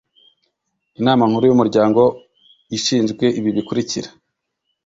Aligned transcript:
inama 0.99 1.23
nkuru 1.29 1.45
y’umuryango 1.47 2.01
ishinzwe 2.77 3.25
ibi 3.39 3.49
bikurikira 3.57 4.09